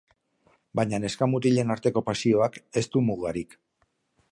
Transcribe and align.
Baina 0.79 0.99
neska-mutilen 1.03 1.75
arteko 1.75 2.03
pasioak 2.09 2.59
ez 2.81 2.85
du 2.97 3.07
mugarik. 3.11 3.57